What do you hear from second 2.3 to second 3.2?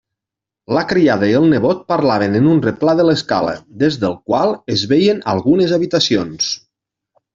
en un replà de